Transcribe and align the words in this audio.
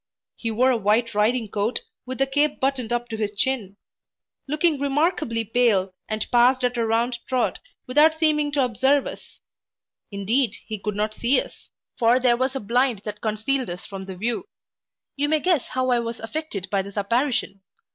He 0.35 0.49
wore 0.49 0.71
a 0.71 0.77
white 0.77 1.13
riding 1.13 1.47
coat, 1.47 1.81
with 2.07 2.17
the 2.17 2.25
cape 2.25 2.59
buttoned 2.59 2.91
up 2.91 3.07
to 3.09 3.17
his 3.17 3.35
chin; 3.37 3.77
looking 4.47 4.79
remarkably 4.79 5.45
pale, 5.45 5.93
and 6.09 6.25
passed 6.31 6.63
at 6.63 6.75
a 6.75 6.87
round 6.87 7.19
trot, 7.29 7.59
without 7.85 8.15
seeming 8.15 8.51
to 8.53 8.65
observe 8.65 9.05
us 9.05 9.41
Indeed, 10.09 10.55
he 10.65 10.79
could 10.79 10.95
not 10.95 11.13
see 11.13 11.39
us; 11.39 11.69
for 11.99 12.19
there 12.19 12.35
was 12.35 12.55
a 12.55 12.59
blind 12.59 13.03
that 13.05 13.21
concealed 13.21 13.69
us 13.69 13.85
from 13.85 14.05
the 14.05 14.15
view. 14.15 14.45
You 15.15 15.29
may 15.29 15.39
guess 15.39 15.67
how 15.67 15.91
I 15.91 15.99
was 15.99 16.19
affected 16.19 16.67
at 16.71 16.81
this 16.83 16.97
apparition. 16.97 17.61